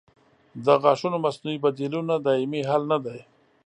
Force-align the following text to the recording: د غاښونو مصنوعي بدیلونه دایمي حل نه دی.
د 0.65 0.67
غاښونو 0.83 1.17
مصنوعي 1.25 1.57
بدیلونه 1.65 2.13
دایمي 2.25 2.61
حل 2.69 2.83
نه 2.91 2.97
دی. 3.05 3.19